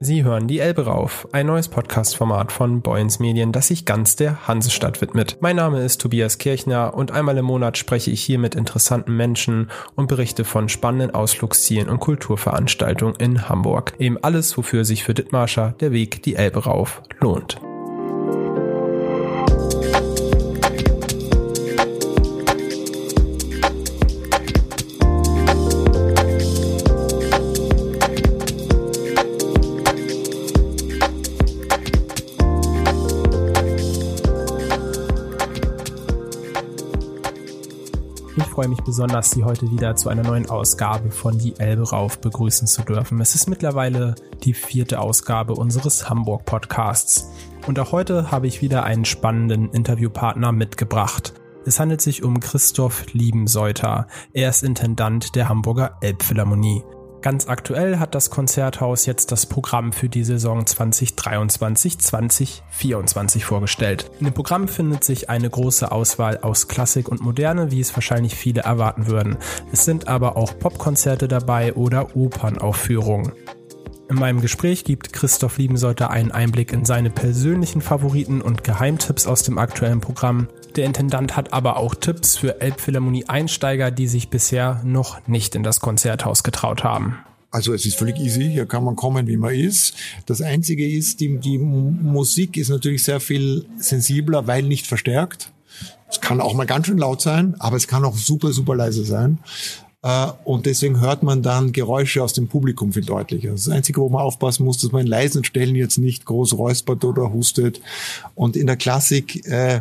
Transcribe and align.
Sie 0.00 0.24
hören 0.24 0.48
die 0.48 0.58
Elbe 0.58 0.86
rauf, 0.86 1.28
ein 1.32 1.46
neues 1.46 1.68
Podcast-Format 1.68 2.52
von 2.52 2.82
Boyens 2.82 3.20
Medien, 3.20 3.52
das 3.52 3.68
sich 3.68 3.84
ganz 3.84 4.16
der 4.16 4.46
Hansestadt 4.48 5.00
widmet. 5.00 5.38
Mein 5.40 5.56
Name 5.56 5.82
ist 5.82 6.00
Tobias 6.00 6.38
Kirchner 6.38 6.94
und 6.94 7.12
einmal 7.12 7.38
im 7.38 7.44
Monat 7.44 7.78
spreche 7.78 8.10
ich 8.10 8.22
hier 8.22 8.38
mit 8.38 8.54
interessanten 8.54 9.16
Menschen 9.16 9.70
und 9.94 10.08
berichte 10.08 10.44
von 10.44 10.68
spannenden 10.68 11.14
Ausflugszielen 11.14 11.88
und 11.88 12.00
Kulturveranstaltungen 12.00 13.16
in 13.16 13.48
Hamburg. 13.48 13.94
Eben 13.98 14.18
alles, 14.22 14.58
wofür 14.58 14.84
sich 14.84 15.04
für 15.04 15.14
Dittmarscher 15.14 15.74
der 15.80 15.92
Weg 15.92 16.22
die 16.24 16.34
Elbe 16.34 16.64
rauf 16.64 17.00
lohnt. 17.20 17.60
Freue 38.64 38.70
mich 38.70 38.80
besonders, 38.80 39.28
Sie 39.28 39.44
heute 39.44 39.70
wieder 39.70 39.94
zu 39.94 40.08
einer 40.08 40.22
neuen 40.22 40.48
Ausgabe 40.48 41.10
von 41.10 41.36
Die 41.36 41.54
Elbe 41.58 41.82
rauf 41.90 42.18
begrüßen 42.18 42.66
zu 42.66 42.80
dürfen. 42.80 43.20
Es 43.20 43.34
ist 43.34 43.46
mittlerweile 43.46 44.14
die 44.42 44.54
vierte 44.54 45.00
Ausgabe 45.00 45.52
unseres 45.52 46.08
Hamburg 46.08 46.46
Podcasts. 46.46 47.30
Und 47.66 47.78
auch 47.78 47.92
heute 47.92 48.30
habe 48.30 48.46
ich 48.46 48.62
wieder 48.62 48.84
einen 48.84 49.04
spannenden 49.04 49.70
Interviewpartner 49.70 50.50
mitgebracht. 50.52 51.34
Es 51.66 51.78
handelt 51.78 52.00
sich 52.00 52.24
um 52.24 52.40
Christoph 52.40 53.04
Liebenseuter. 53.12 54.06
Er 54.32 54.48
ist 54.48 54.62
Intendant 54.62 55.34
der 55.34 55.50
Hamburger 55.50 55.98
Elbphilharmonie. 56.00 56.84
Ganz 57.24 57.48
aktuell 57.48 57.98
hat 58.00 58.14
das 58.14 58.28
Konzerthaus 58.28 59.06
jetzt 59.06 59.32
das 59.32 59.46
Programm 59.46 59.94
für 59.94 60.10
die 60.10 60.24
Saison 60.24 60.64
2023-2024 60.64 63.40
vorgestellt. 63.40 64.10
In 64.18 64.26
dem 64.26 64.34
Programm 64.34 64.68
findet 64.68 65.04
sich 65.04 65.30
eine 65.30 65.48
große 65.48 65.90
Auswahl 65.90 66.36
aus 66.42 66.68
Klassik 66.68 67.08
und 67.08 67.22
Moderne, 67.22 67.70
wie 67.70 67.80
es 67.80 67.96
wahrscheinlich 67.96 68.34
viele 68.34 68.60
erwarten 68.60 69.06
würden. 69.06 69.38
Es 69.72 69.86
sind 69.86 70.06
aber 70.06 70.36
auch 70.36 70.58
Popkonzerte 70.58 71.26
dabei 71.26 71.72
oder 71.72 72.14
Opernaufführungen. 72.14 73.32
In 74.10 74.16
meinem 74.16 74.42
Gespräch 74.42 74.84
gibt 74.84 75.14
Christoph 75.14 75.56
Liebensolter 75.56 76.10
einen 76.10 76.30
Einblick 76.30 76.72
in 76.72 76.84
seine 76.84 77.08
persönlichen 77.08 77.80
Favoriten 77.80 78.42
und 78.42 78.62
Geheimtipps 78.62 79.26
aus 79.26 79.42
dem 79.42 79.56
aktuellen 79.56 80.00
Programm. 80.00 80.48
Der 80.76 80.84
Intendant 80.84 81.36
hat 81.36 81.54
aber 81.54 81.78
auch 81.78 81.94
Tipps 81.94 82.36
für 82.36 82.60
Elbphilharmonie-Einsteiger, 82.60 83.90
die 83.90 84.06
sich 84.06 84.28
bisher 84.28 84.82
noch 84.84 85.26
nicht 85.26 85.54
in 85.54 85.62
das 85.62 85.80
Konzerthaus 85.80 86.42
getraut 86.42 86.84
haben. 86.84 87.18
Also 87.50 87.72
es 87.72 87.86
ist 87.86 87.96
völlig 87.96 88.18
easy, 88.18 88.50
hier 88.50 88.66
kann 88.66 88.84
man 88.84 88.96
kommen, 88.96 89.26
wie 89.26 89.36
man 89.36 89.54
ist. 89.54 89.94
Das 90.26 90.42
Einzige 90.42 90.86
ist, 90.86 91.20
die, 91.20 91.38
die 91.38 91.56
Musik 91.56 92.56
ist 92.56 92.68
natürlich 92.68 93.04
sehr 93.04 93.20
viel 93.20 93.66
sensibler, 93.78 94.46
weil 94.46 94.64
nicht 94.64 94.86
verstärkt. 94.86 95.52
Es 96.10 96.20
kann 96.20 96.40
auch 96.40 96.54
mal 96.54 96.66
ganz 96.66 96.86
schön 96.86 96.98
laut 96.98 97.22
sein, 97.22 97.54
aber 97.58 97.76
es 97.76 97.88
kann 97.88 98.04
auch 98.04 98.16
super, 98.16 98.52
super 98.52 98.74
leise 98.76 99.04
sein. 99.04 99.38
Äh, 100.04 100.26
und 100.44 100.66
deswegen 100.66 101.00
hört 101.00 101.22
man 101.22 101.42
dann 101.42 101.72
Geräusche 101.72 102.22
aus 102.22 102.34
dem 102.34 102.46
Publikum 102.46 102.92
viel 102.92 103.04
deutlicher. 103.04 103.52
Das 103.52 103.68
Einzige, 103.68 104.00
wo 104.02 104.08
man 104.10 104.22
aufpassen 104.22 104.64
muss, 104.64 104.78
dass 104.78 104.92
man 104.92 105.00
in 105.00 105.06
leisen 105.08 105.44
Stellen 105.44 105.74
jetzt 105.74 105.96
nicht 105.96 106.26
groß 106.26 106.58
räuspert 106.58 107.04
oder 107.04 107.32
hustet. 107.32 107.80
Und 108.34 108.54
in 108.54 108.66
der 108.66 108.76
Klassik 108.76 109.46
äh, 109.46 109.80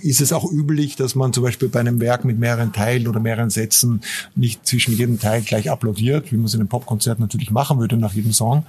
ist 0.00 0.20
es 0.20 0.32
auch 0.32 0.50
üblich, 0.50 0.96
dass 0.96 1.14
man 1.14 1.32
zum 1.32 1.42
Beispiel 1.42 1.68
bei 1.68 1.80
einem 1.80 2.00
Werk 2.00 2.24
mit 2.24 2.38
mehreren 2.38 2.72
Teilen 2.72 3.08
oder 3.08 3.20
mehreren 3.20 3.50
Sätzen 3.50 4.02
nicht 4.36 4.66
zwischen 4.66 4.96
jedem 4.96 5.18
Teil 5.18 5.42
gleich 5.42 5.70
applaudiert, 5.70 6.30
wie 6.30 6.36
man 6.36 6.46
es 6.46 6.54
in 6.54 6.60
einem 6.60 6.68
Popkonzert 6.68 7.18
natürlich 7.18 7.50
machen 7.50 7.78
würde 7.78 7.96
nach 7.96 8.12
jedem 8.12 8.32
Song. 8.32 8.64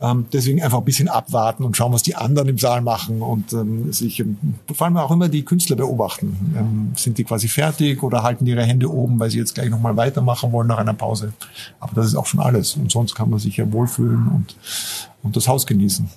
Ähm, 0.00 0.26
deswegen 0.32 0.62
einfach 0.62 0.78
ein 0.78 0.84
bisschen 0.84 1.08
abwarten 1.08 1.64
und 1.64 1.76
schauen, 1.76 1.92
was 1.92 2.02
die 2.02 2.16
anderen 2.16 2.48
im 2.48 2.58
Saal 2.58 2.82
machen 2.82 3.22
und 3.22 3.52
ähm, 3.52 3.92
sich 3.92 4.20
ähm, 4.20 4.36
vor 4.74 4.86
allem 4.86 4.96
auch 4.98 5.10
immer 5.10 5.28
die 5.28 5.44
Künstler 5.44 5.76
beobachten. 5.76 6.54
Ähm, 6.56 6.92
sind 6.96 7.18
die 7.18 7.24
quasi 7.24 7.48
fertig 7.48 8.02
oder 8.02 8.22
halten 8.22 8.46
ihre 8.46 8.62
Hände 8.62 8.92
oben, 8.92 9.18
weil 9.18 9.30
sie 9.30 9.38
jetzt 9.38 9.54
gleich 9.54 9.70
nochmal 9.70 9.96
weitermachen 9.96 10.52
wollen 10.52 10.68
nach 10.68 10.78
einer 10.78 10.94
Pause. 10.94 11.32
Aber 11.80 11.94
das 11.94 12.06
ist 12.06 12.16
auch 12.16 12.26
schon 12.26 12.40
alles. 12.40 12.76
Und 12.76 12.90
sonst 12.90 13.14
kann 13.14 13.30
man 13.30 13.38
sich 13.38 13.56
ja 13.56 13.72
wohlfühlen 13.72 14.28
und, 14.28 14.56
und 15.22 15.36
das 15.36 15.48
Haus 15.48 15.66
genießen. 15.66 16.08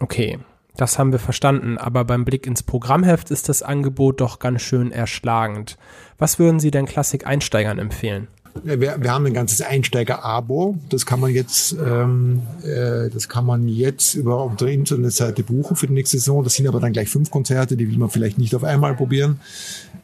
Okay. 0.00 0.38
Das 0.76 0.98
haben 0.98 1.12
wir 1.12 1.18
verstanden, 1.18 1.78
aber 1.78 2.04
beim 2.04 2.24
Blick 2.24 2.46
ins 2.46 2.62
Programmheft 2.62 3.30
ist 3.30 3.48
das 3.48 3.62
Angebot 3.62 4.20
doch 4.20 4.38
ganz 4.38 4.62
schön 4.62 4.92
erschlagend. 4.92 5.76
Was 6.18 6.38
würden 6.38 6.60
Sie 6.60 6.70
denn 6.70 6.86
Klassik-Einsteigern 6.86 7.78
empfehlen? 7.78 8.28
Wir, 8.64 8.80
wir 8.80 9.12
haben 9.12 9.26
ein 9.26 9.34
ganzes 9.34 9.62
Einsteiger-Abo. 9.62 10.76
Das 10.88 11.06
kann 11.06 11.20
man 11.20 11.30
jetzt, 11.30 11.72
ähm, 11.72 12.42
äh, 12.62 13.08
das 13.08 13.28
kann 13.28 13.46
man 13.46 13.68
jetzt 13.68 14.14
über 14.14 14.44
unsere 14.44 14.72
Internetseite 14.72 15.42
buchen 15.42 15.76
für 15.76 15.86
die 15.86 15.92
nächste 15.92 16.18
Saison. 16.18 16.42
Das 16.42 16.54
sind 16.54 16.66
aber 16.66 16.80
dann 16.80 16.92
gleich 16.92 17.08
fünf 17.08 17.30
Konzerte, 17.30 17.76
die 17.76 17.88
will 17.88 17.98
man 17.98 18.10
vielleicht 18.10 18.38
nicht 18.38 18.54
auf 18.54 18.64
einmal 18.64 18.94
probieren. 18.96 19.40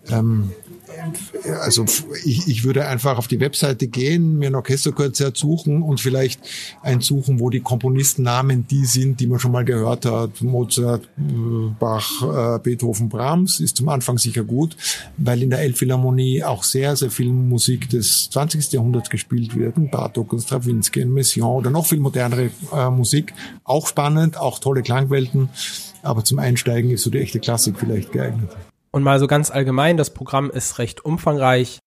Ähm, 0.08 0.52
also 1.60 1.84
ich, 2.24 2.48
ich 2.48 2.64
würde 2.64 2.86
einfach 2.86 3.18
auf 3.18 3.28
die 3.28 3.40
Webseite 3.40 3.88
gehen, 3.88 4.38
mir 4.38 4.48
ein 4.48 4.54
Orchesterkonzert 4.54 5.36
suchen 5.36 5.82
und 5.82 6.00
vielleicht 6.00 6.40
eins 6.82 7.06
suchen, 7.06 7.40
wo 7.40 7.50
die 7.50 7.60
Komponistennamen 7.60 8.66
die 8.66 8.84
sind, 8.84 9.20
die 9.20 9.26
man 9.26 9.38
schon 9.38 9.52
mal 9.52 9.64
gehört 9.64 10.06
hat. 10.06 10.42
Mozart, 10.42 11.04
äh, 11.18 11.74
Bach, 11.78 12.56
äh, 12.56 12.58
Beethoven, 12.58 13.08
Brahms 13.08 13.60
ist 13.60 13.76
zum 13.76 13.88
Anfang 13.88 14.18
sicher 14.18 14.44
gut, 14.44 14.76
weil 15.16 15.42
in 15.42 15.50
der 15.50 15.60
Elbphilharmonie 15.60 16.44
auch 16.44 16.64
sehr, 16.64 16.96
sehr 16.96 17.10
viel 17.10 17.32
Musik 17.32 17.88
des 17.90 18.30
20. 18.30 18.72
Jahrhunderts 18.72 19.10
gespielt 19.10 19.56
wird. 19.56 19.74
Bartok, 19.90 20.32
ein 20.32 20.40
Stravinsky, 20.40 21.02
ein 21.02 21.12
Messiaen 21.12 21.50
oder 21.50 21.70
noch 21.70 21.86
viel 21.86 22.00
modernere 22.00 22.50
äh, 22.72 22.90
Musik. 22.90 23.34
Auch 23.64 23.86
spannend, 23.86 24.36
auch 24.36 24.58
tolle 24.58 24.82
Klangwelten. 24.82 25.48
Aber 26.02 26.24
zum 26.24 26.38
Einsteigen 26.38 26.90
ist 26.90 27.02
so 27.02 27.10
die 27.10 27.18
echte 27.18 27.40
Klassik 27.40 27.76
vielleicht 27.78 28.12
geeignet. 28.12 28.50
Und 28.96 29.02
mal 29.02 29.20
so 29.20 29.26
ganz 29.26 29.50
allgemein, 29.50 29.98
das 29.98 30.08
Programm 30.08 30.48
ist 30.48 30.78
recht 30.78 31.04
umfangreich. 31.04 31.80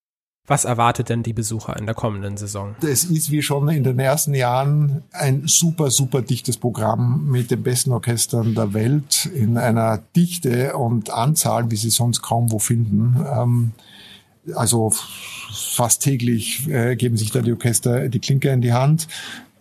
Was 0.46 0.64
erwartet 0.64 1.10
denn 1.10 1.24
die 1.24 1.34
Besucher 1.34 1.76
in 1.76 1.88
der 1.88 1.96
kommenden 1.96 2.38
Saison? 2.38 2.76
Es 2.84 3.04
ist 3.04 3.32
wie 3.32 3.42
schon 3.42 3.68
in 3.70 3.84
den 3.84 3.98
ersten 3.98 4.36
Jahren 4.36 5.02
ein 5.12 5.48
super, 5.48 5.90
super 5.90 6.22
dichtes 6.22 6.58
Programm 6.58 7.26
mit 7.32 7.50
den 7.50 7.64
besten 7.64 7.94
Orchestern 7.94 8.54
der 8.54 8.76
Welt 8.76 9.26
in 9.26 9.58
einer 9.58 9.98
Dichte 10.16 10.78
und 10.78 11.10
Anzahl, 11.10 11.72
wie 11.72 11.78
Sie 11.78 11.90
sonst 11.90 12.22
kaum 12.22 12.52
wo 12.52 12.60
finden. 12.60 13.26
Ähm, 13.28 13.72
also 14.56 14.92
fast 15.52 16.04
täglich 16.04 16.68
äh, 16.70 16.96
geben 16.96 17.18
sich 17.18 17.32
da 17.32 17.42
die 17.42 17.52
Orchester 17.52 18.10
die 18.10 18.20
Klinke 18.20 18.50
in 18.50 18.62
die 18.62 18.74
Hand. 18.74 19.08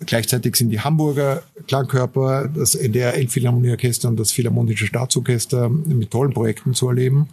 Gleichzeitig 0.07 0.55
sind 0.57 0.71
die 0.71 0.81
Hamburger 0.81 1.43
Klangkörper, 1.67 2.49
das 2.49 2.75
NDR 2.75 3.15
Elbphilharmonieorchester 3.15 4.09
und 4.09 4.19
das 4.19 4.31
Philharmonische 4.31 4.87
Staatsorchester 4.87 5.69
mit 5.69 6.11
tollen 6.11 6.33
Projekten 6.33 6.75
zu 6.75 6.89
erleben. 6.89 7.29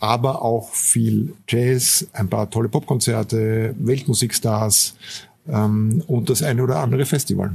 Aber 0.00 0.42
auch 0.42 0.72
viel 0.72 1.34
Jazz, 1.48 2.08
ein 2.12 2.28
paar 2.28 2.50
tolle 2.50 2.68
Popkonzerte, 2.68 3.74
Weltmusikstars 3.78 4.96
ähm, 5.48 6.02
und 6.08 6.28
das 6.28 6.42
eine 6.42 6.64
oder 6.64 6.78
andere 6.80 7.06
Festival. 7.06 7.52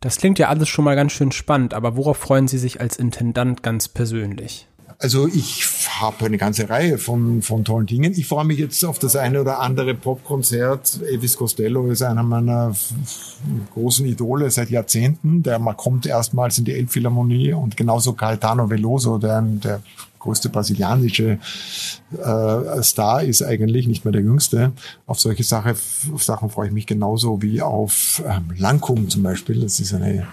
Das 0.00 0.16
klingt 0.16 0.38
ja 0.38 0.48
alles 0.48 0.68
schon 0.68 0.84
mal 0.84 0.96
ganz 0.96 1.12
schön 1.12 1.30
spannend, 1.30 1.74
aber 1.74 1.96
worauf 1.96 2.16
freuen 2.16 2.48
Sie 2.48 2.58
sich 2.58 2.80
als 2.80 2.96
Intendant 2.96 3.62
ganz 3.62 3.88
persönlich? 3.88 4.66
Also 5.02 5.26
ich 5.26 5.66
habe 6.00 6.26
eine 6.26 6.38
ganze 6.38 6.70
Reihe 6.70 6.96
von, 6.96 7.42
von 7.42 7.64
tollen 7.64 7.86
Dingen. 7.86 8.12
Ich 8.12 8.28
freue 8.28 8.44
mich 8.44 8.58
jetzt 8.58 8.84
auf 8.84 9.00
das 9.00 9.16
eine 9.16 9.40
oder 9.40 9.58
andere 9.58 9.94
Popkonzert. 9.94 11.00
Elvis 11.02 11.36
Costello 11.36 11.90
ist 11.90 12.02
einer 12.02 12.22
meiner 12.22 12.72
großen 13.74 14.06
Idole 14.06 14.48
seit 14.52 14.70
Jahrzehnten. 14.70 15.42
Der 15.42 15.58
man 15.58 15.76
kommt 15.76 16.06
erstmals 16.06 16.58
in 16.58 16.66
die 16.66 16.74
Elbphilharmonie 16.74 17.52
und 17.52 17.76
genauso 17.76 18.12
Caetano 18.12 18.70
Veloso, 18.70 19.18
der, 19.18 19.42
der 19.42 19.82
größte 20.20 20.50
brasilianische 20.50 21.40
äh, 22.16 22.82
Star 22.84 23.24
ist 23.24 23.42
eigentlich, 23.42 23.88
nicht 23.88 24.04
mehr 24.04 24.12
der 24.12 24.22
jüngste. 24.22 24.70
Auf 25.06 25.18
solche 25.18 25.42
Sache, 25.42 25.74
auf 26.14 26.22
Sachen 26.22 26.48
freue 26.48 26.68
ich 26.68 26.72
mich 26.72 26.86
genauso 26.86 27.42
wie 27.42 27.60
auf 27.60 28.22
ähm, 28.24 28.54
Lancome 28.56 29.08
zum 29.08 29.24
Beispiel. 29.24 29.62
Das 29.62 29.80
ist 29.80 29.92
eine 29.92 30.28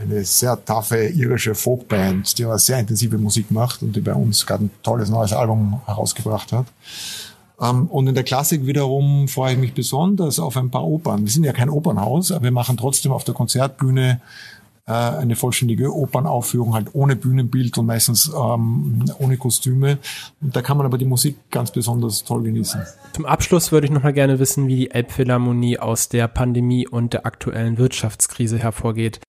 eine 0.00 0.24
sehr 0.24 0.62
taffe 0.64 1.08
irische 1.08 1.54
Folkband, 1.54 2.38
die 2.38 2.44
aber 2.44 2.58
sehr 2.58 2.78
intensive 2.78 3.18
Musik 3.18 3.50
macht 3.50 3.82
und 3.82 3.94
die 3.94 4.00
bei 4.00 4.14
uns 4.14 4.46
gerade 4.46 4.64
ein 4.64 4.70
tolles 4.82 5.10
neues 5.10 5.32
Album 5.32 5.80
herausgebracht 5.86 6.52
hat. 6.52 6.66
Ähm, 7.60 7.86
und 7.86 8.06
in 8.08 8.14
der 8.14 8.24
Klassik 8.24 8.66
wiederum 8.66 9.28
freue 9.28 9.52
ich 9.52 9.58
mich 9.58 9.74
besonders 9.74 10.38
auf 10.38 10.56
ein 10.56 10.70
paar 10.70 10.84
Opern. 10.84 11.24
Wir 11.24 11.30
sind 11.30 11.44
ja 11.44 11.52
kein 11.52 11.70
Opernhaus, 11.70 12.32
aber 12.32 12.44
wir 12.44 12.50
machen 12.52 12.76
trotzdem 12.76 13.12
auf 13.12 13.24
der 13.24 13.34
Konzertbühne 13.34 14.20
äh, 14.86 14.92
eine 14.92 15.36
vollständige 15.36 15.94
Opernaufführung, 15.94 16.74
halt 16.74 16.88
ohne 16.94 17.14
Bühnenbild 17.14 17.78
und 17.78 17.86
meistens 17.86 18.32
ähm, 18.34 19.04
ohne 19.18 19.36
Kostüme. 19.36 19.98
Und 20.40 20.56
da 20.56 20.62
kann 20.62 20.76
man 20.76 20.86
aber 20.86 20.98
die 20.98 21.04
Musik 21.04 21.36
ganz 21.50 21.70
besonders 21.70 22.24
toll 22.24 22.42
genießen. 22.42 22.82
Zum 23.12 23.24
Abschluss 23.24 23.70
würde 23.70 23.86
ich 23.86 23.92
noch 23.92 24.02
mal 24.02 24.12
gerne 24.12 24.40
wissen, 24.40 24.66
wie 24.66 24.76
die 24.76 24.90
Elbphilharmonie 24.90 25.78
aus 25.78 26.08
der 26.08 26.26
Pandemie 26.26 26.88
und 26.88 27.12
der 27.12 27.26
aktuellen 27.26 27.78
Wirtschaftskrise 27.78 28.58
hervorgeht. 28.58 29.20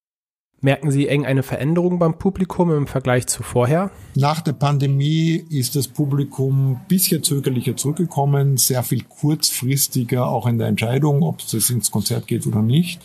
Merken 0.63 0.91
Sie 0.91 1.07
irgendeine 1.07 1.43
Veränderung 1.43 1.99
beim 1.99 2.17
Publikum 2.17 2.71
im 2.71 2.87
Vergleich 2.87 3.27
zu 3.27 3.43
vorher? 3.43 3.91
Nach 4.15 4.39
der 4.39 4.53
Pandemie 4.53 5.45
ist 5.49 5.75
das 5.75 5.89
Publikum 5.89 6.79
bisher 6.87 7.21
zögerlicher 7.21 7.75
zurückgekommen, 7.75 8.55
sehr 8.55 8.81
viel 8.81 9.03
kurzfristiger 9.03 10.25
auch 10.25 10.47
in 10.47 10.59
der 10.59 10.69
Entscheidung, 10.69 11.21
ob 11.21 11.41
es 11.41 11.69
ins 11.69 11.91
Konzert 11.91 12.27
geht 12.27 12.47
oder 12.47 12.61
nicht. 12.61 13.01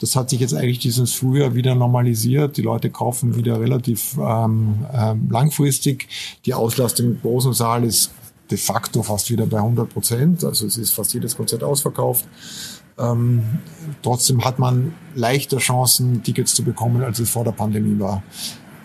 Das 0.00 0.16
hat 0.16 0.30
sich 0.30 0.40
jetzt 0.40 0.54
eigentlich 0.54 0.78
dieses 0.78 1.12
Frühjahr 1.12 1.54
wieder 1.54 1.74
normalisiert. 1.74 2.56
Die 2.56 2.62
Leute 2.62 2.88
kaufen 2.88 3.36
wieder 3.36 3.60
relativ 3.60 4.16
ähm, 4.18 4.86
ähm, 4.90 5.28
langfristig. 5.30 6.08
Die 6.46 6.54
Auslastung 6.54 7.08
im 7.08 7.20
großen 7.20 7.52
Saal 7.52 7.84
ist 7.84 8.10
de 8.50 8.58
facto 8.58 9.02
fast 9.02 9.30
wieder 9.30 9.46
bei 9.46 9.58
100 9.58 9.88
Prozent. 9.88 10.44
Also 10.44 10.66
es 10.66 10.76
ist 10.76 10.92
fast 10.92 11.14
jedes 11.14 11.36
Konzert 11.36 11.62
ausverkauft. 11.62 12.24
Ähm, 12.98 13.42
trotzdem 14.02 14.44
hat 14.44 14.58
man 14.58 14.94
leichter 15.14 15.58
Chancen, 15.58 16.22
Tickets 16.22 16.54
zu 16.54 16.64
bekommen, 16.64 17.02
als 17.02 17.18
es 17.18 17.30
vor 17.30 17.44
der 17.44 17.52
Pandemie 17.52 17.98
war. 18.00 18.22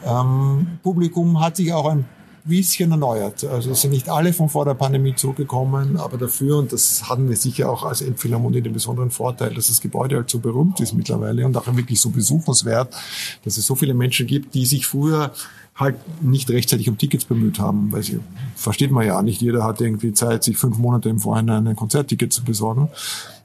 Ähm, 0.04 0.80
Publikum 0.84 1.40
hat 1.40 1.56
sich 1.56 1.72
auch 1.72 1.86
ein 1.86 2.06
bisschen 2.44 2.92
erneuert. 2.92 3.44
Also 3.44 3.74
sind 3.74 3.92
nicht 3.92 4.10
alle 4.10 4.34
von 4.34 4.50
vor 4.50 4.66
der 4.66 4.74
Pandemie 4.74 5.16
zurückgekommen, 5.16 5.98
aber 5.98 6.18
dafür, 6.18 6.58
und 6.58 6.74
das 6.74 7.08
hatten 7.10 7.30
wir 7.30 7.36
sicher 7.36 7.69
auch 7.69 7.84
als 7.84 8.02
Elbphilharmonie 8.02 8.62
den 8.62 8.74
besonderen 8.74 9.12
Vorteil, 9.12 9.54
dass 9.54 9.68
das 9.68 9.80
Gebäude 9.80 10.16
halt 10.16 10.30
so 10.30 10.40
berühmt 10.40 10.80
ist 10.80 10.94
mittlerweile 10.94 11.46
und 11.46 11.56
auch 11.56 11.68
wirklich 11.75 12.02
so 12.02 12.10
besuchenswert, 12.10 12.96
dass 13.44 13.58
es 13.58 13.66
so 13.66 13.75
viele 13.75 13.94
Menschen 13.94 14.28
gibt, 14.28 14.56
die 14.56 14.66
sich 14.66 14.88
früher 14.88 15.31
halt 15.76 15.96
nicht 16.22 16.50
rechtzeitig 16.50 16.90
um 16.90 16.98
Tickets 16.98 17.26
bemüht 17.26 17.60
haben, 17.60 17.92
weil 17.92 18.04
sie, 18.04 18.20
versteht 18.56 18.92
man 18.92 19.06
ja, 19.06 19.22
nicht 19.22 19.42
jeder 19.42 19.64
hat 19.64 19.82
irgendwie 19.82 20.14
Zeit, 20.14 20.44
sich 20.44 20.58
fünf 20.58 20.78
Monate 20.78 21.10
im 21.10 21.20
Vorhinein 21.20 21.68
ein 21.68 21.76
Konzertticket 21.76 22.32
zu 22.34 22.44
besorgen. 22.44 22.90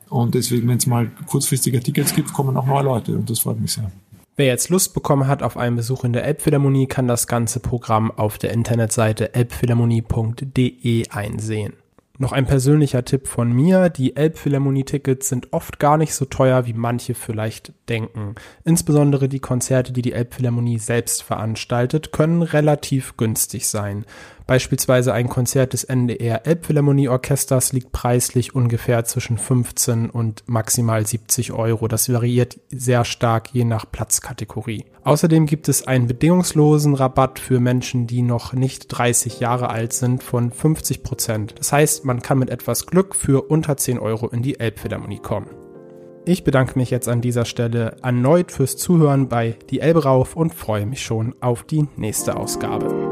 Und 0.09 0.35
deswegen, 0.35 0.69
wenn 0.69 0.79
es 0.79 0.87
mal 0.87 1.11
kurzfristiger 1.27 1.81
Tickets 1.81 2.15
gibt, 2.15 2.33
kommen 2.33 2.57
auch 2.57 2.67
neue 2.67 2.85
Leute 2.85 3.17
und 3.17 3.29
das 3.29 3.41
freut 3.41 3.61
mich 3.61 3.73
sehr. 3.73 3.91
Wer 4.37 4.47
jetzt 4.47 4.69
Lust 4.69 4.93
bekommen 4.93 5.27
hat 5.27 5.43
auf 5.43 5.57
einen 5.57 5.77
Besuch 5.77 6.05
in 6.05 6.13
der 6.13 6.25
Elbphilharmonie, 6.25 6.87
kann 6.87 7.09
das 7.09 7.27
ganze 7.27 7.59
Programm 7.59 8.11
auf 8.11 8.37
der 8.37 8.53
Internetseite 8.53 9.35
elbphilharmonie.de 9.35 11.09
einsehen. 11.09 11.73
Noch 12.19 12.33
ein 12.33 12.47
persönlicher 12.47 13.05
Tipp 13.05 13.29
von 13.29 13.53
mir. 13.53 13.91
Die 13.91 14.17
Elbphilharmonie-Tickets 14.17 15.29
sind 15.29 15.53
oft 15.53 15.79
gar 15.79 15.97
nicht 15.97 16.15
so 16.15 16.25
teuer, 16.25 16.67
wie 16.67 16.73
manche 16.73 17.15
vielleicht 17.15 17.73
denken. 17.89 18.35
Insbesondere 18.65 19.29
die 19.29 19.41
Konzerte, 19.41 19.93
die 19.93 20.03
die 20.03 20.13
Elbphilharmonie 20.13 20.79
selbst 20.79 21.23
veranstaltet, 21.23 22.13
können 22.13 22.43
relativ 22.43 23.17
günstig 23.17 23.69
sein. 23.69 24.05
Beispielsweise 24.47 25.13
ein 25.13 25.29
Konzert 25.29 25.73
des 25.73 25.83
NDR 25.83 26.47
Elbphilharmonieorchesters 26.47 27.73
liegt 27.73 27.91
preislich 27.91 28.55
ungefähr 28.55 29.05
zwischen 29.05 29.39
15 29.39 30.09
und 30.09 30.45
maximal 30.47 31.05
70 31.05 31.53
Euro. 31.53 31.89
Das 31.89 32.09
variiert 32.09 32.61
sehr 32.71 33.05
stark 33.05 33.49
je 33.53 33.65
nach 33.65 33.91
Platzkategorie. 33.91 34.85
Außerdem 35.03 35.47
gibt 35.47 35.69
es 35.69 35.89
einen 35.89 36.07
bedingungslosen 36.07 36.95
Rabatt 36.95 37.41
für 37.41 37.59
Menschen, 37.59 38.07
die 38.07 38.23
noch 38.23 38.53
nicht 38.53 38.87
30 38.87 39.41
Jahre 39.41 39.71
alt 39.71 39.93
sind 39.93 40.23
von 40.23 40.53
50 40.53 41.03
Prozent. 41.03 41.55
Das 41.59 41.73
heißt, 41.73 42.05
man 42.05 42.23
kann 42.23 42.39
mit 42.39 42.51
etwas 42.51 42.87
Glück 42.87 43.17
für 43.17 43.51
unter 43.51 43.77
10 43.77 43.99
Euro 43.99 44.29
in 44.29 44.43
die 44.43 44.61
Elbphilharmonie 44.61 45.19
kommen. 45.19 45.66
Ich 46.29 46.43
bedanke 46.43 46.77
mich 46.77 46.91
jetzt 46.91 47.09
an 47.09 47.21
dieser 47.21 47.45
Stelle 47.45 47.99
erneut 48.03 48.51
fürs 48.51 48.77
Zuhören 48.77 49.29
bei 49.29 49.55
Die 49.71 49.79
Elbe 49.79 50.03
rauf 50.03 50.35
und 50.35 50.53
freue 50.53 50.85
mich 50.85 51.03
schon 51.03 51.37
auf 51.41 51.63
die 51.63 51.87
nächste 51.97 52.37
Ausgabe. 52.37 53.06